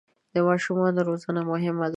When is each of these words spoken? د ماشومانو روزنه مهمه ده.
د 0.33 0.35
ماشومانو 0.47 0.99
روزنه 1.09 1.41
مهمه 1.51 1.85
ده. 1.87 1.89